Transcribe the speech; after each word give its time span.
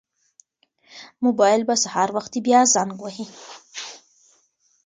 موبایل 1.25 1.61
به 1.67 1.75
سهار 1.83 2.09
وختي 2.15 2.39
بیا 2.45 2.59
زنګ 2.75 2.93
وهي. 3.01 3.25